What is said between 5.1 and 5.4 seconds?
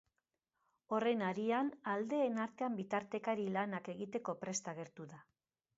da.